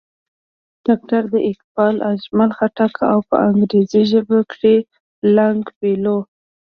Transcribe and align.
ډاکټر 0.85 1.23
اقبال، 1.49 1.95
اجمل 2.11 2.51
خټک 2.57 2.93
او 3.11 3.19
پۀ 3.27 3.35
انګريزي 3.47 4.01
ژبه 4.11 4.37
کښې 4.49 4.75
لانګ 5.35 5.63
فيلو 5.77 6.17